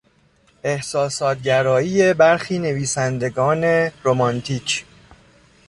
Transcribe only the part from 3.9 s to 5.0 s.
رومانتیک